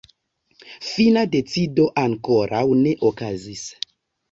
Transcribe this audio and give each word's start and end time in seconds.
Fina 0.91 1.23
decido 1.35 1.85
ankoraŭ 2.05 2.65
ne 2.83 2.97
okazis. 3.13 3.71